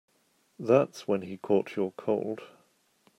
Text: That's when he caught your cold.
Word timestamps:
That's 0.57 1.07
when 1.07 1.21
he 1.21 1.37
caught 1.37 1.75
your 1.75 1.91
cold. 1.91 2.41